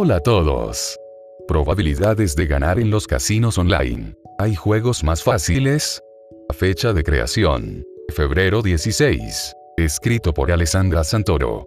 [0.00, 0.96] Hola a todos.
[1.48, 4.14] Probabilidades de ganar en los casinos online.
[4.38, 6.00] ¿Hay juegos más fáciles?
[6.56, 7.82] Fecha de creación.
[8.14, 9.52] Febrero 16.
[9.76, 11.66] Escrito por Alessandra Santoro.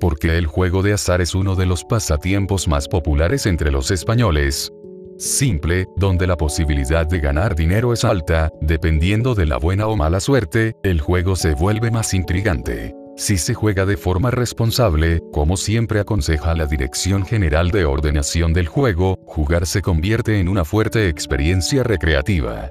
[0.00, 4.70] Porque el juego de azar es uno de los pasatiempos más populares entre los españoles.
[5.16, 10.20] Simple, donde la posibilidad de ganar dinero es alta, dependiendo de la buena o mala
[10.20, 12.94] suerte, el juego se vuelve más intrigante.
[13.20, 18.66] Si se juega de forma responsable, como siempre aconseja la Dirección General de Ordenación del
[18.66, 22.70] Juego, jugar se convierte en una fuerte experiencia recreativa.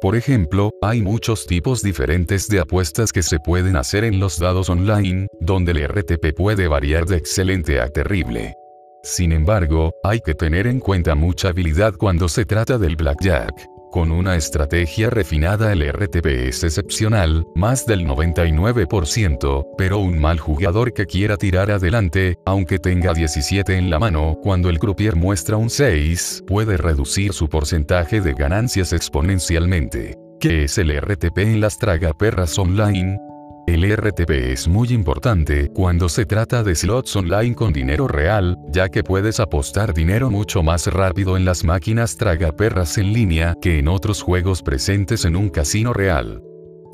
[0.00, 4.68] Por ejemplo, hay muchos tipos diferentes de apuestas que se pueden hacer en los dados
[4.68, 8.54] online, donde el RTP puede variar de excelente a terrible.
[9.02, 13.75] Sin embargo, hay que tener en cuenta mucha habilidad cuando se trata del blackjack.
[13.90, 20.92] Con una estrategia refinada el RTP es excepcional, más del 99%, pero un mal jugador
[20.92, 25.70] que quiera tirar adelante, aunque tenga 17 en la mano, cuando el croupier muestra un
[25.70, 30.16] 6, puede reducir su porcentaje de ganancias exponencialmente.
[30.40, 33.18] ¿Qué es el RTP en las tragaperras online?
[33.66, 38.88] El RTP es muy importante cuando se trata de slots online con dinero real, ya
[38.88, 43.88] que puedes apostar dinero mucho más rápido en las máquinas tragaperras en línea que en
[43.88, 46.44] otros juegos presentes en un casino real.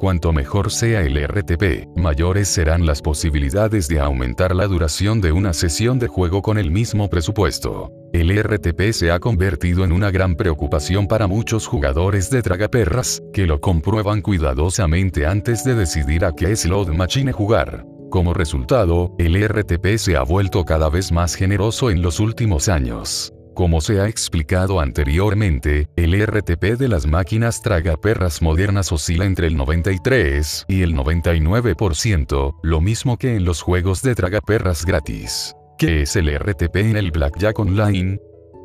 [0.03, 5.53] Cuanto mejor sea el RTP, mayores serán las posibilidades de aumentar la duración de una
[5.53, 7.93] sesión de juego con el mismo presupuesto.
[8.13, 13.47] El RTP se ha convertido en una gran preocupación para muchos jugadores de tragaperras, que
[13.47, 17.87] lo comprueban cuidadosamente antes de decidir a qué slot machine jugar.
[18.11, 23.33] Como resultado, el RTP se ha vuelto cada vez más generoso en los últimos años.
[23.55, 29.57] Como se ha explicado anteriormente, el RTP de las máquinas tragaperras modernas oscila entre el
[29.59, 35.55] 93 y el 99%, lo mismo que en los juegos de tragaperras gratis.
[35.77, 38.19] ¿Qué es el RTP en el Blackjack Online?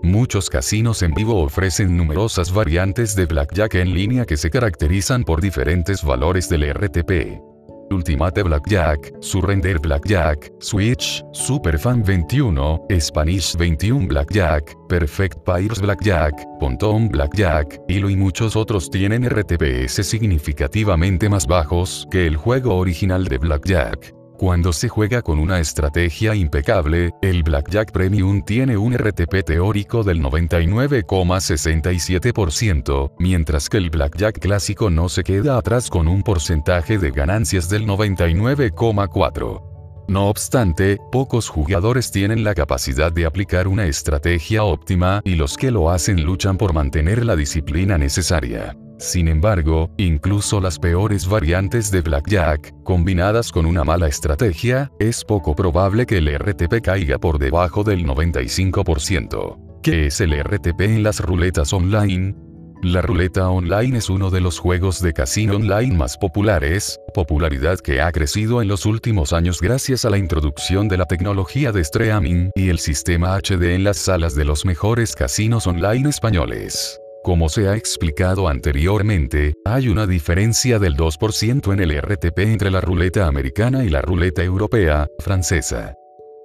[0.04, 5.42] Muchos casinos en vivo ofrecen numerosas variantes de Blackjack en línea que se caracterizan por
[5.42, 7.47] diferentes valores del RTP.
[7.92, 17.80] Ultimate Blackjack, Surrender Blackjack, Switch, Superfan 21, Spanish 21 Blackjack, Perfect Pires Blackjack, Ponton Blackjack,
[17.88, 24.17] Hilo y muchos otros tienen RTPS significativamente más bajos que el juego original de Blackjack.
[24.38, 30.22] Cuando se juega con una estrategia impecable, el Blackjack Premium tiene un RTP teórico del
[30.22, 37.68] 99,67%, mientras que el Blackjack clásico no se queda atrás con un porcentaje de ganancias
[37.68, 39.64] del 99,4%.
[40.08, 45.72] No obstante, pocos jugadores tienen la capacidad de aplicar una estrategia óptima y los que
[45.72, 48.78] lo hacen luchan por mantener la disciplina necesaria.
[48.98, 55.56] Sin embargo, incluso las peores variantes de Blackjack, combinadas con una mala estrategia, es poco
[55.56, 59.82] probable que el RTP caiga por debajo del 95%.
[59.84, 62.36] ¿Qué es el RTP en las ruletas online?
[62.82, 68.02] La ruleta online es uno de los juegos de casino online más populares, popularidad que
[68.02, 72.50] ha crecido en los últimos años gracias a la introducción de la tecnología de streaming
[72.56, 77.00] y el sistema HD en las salas de los mejores casinos online españoles.
[77.28, 82.80] Como se ha explicado anteriormente, hay una diferencia del 2% en el RTP entre la
[82.80, 85.94] ruleta americana y la ruleta europea, francesa.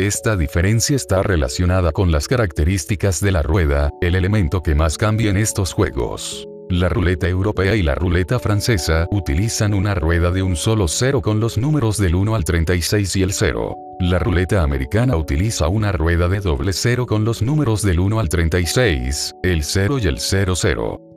[0.00, 5.30] Esta diferencia está relacionada con las características de la rueda, el elemento que más cambia
[5.30, 6.48] en estos juegos.
[6.70, 11.38] La ruleta europea y la ruleta francesa utilizan una rueda de un solo cero con
[11.38, 13.76] los números del 1 al 36 y el 0.
[14.00, 18.28] La ruleta americana utiliza una rueda de doble cero con los números del 1 al
[18.28, 21.11] 36, el 0 y el 00.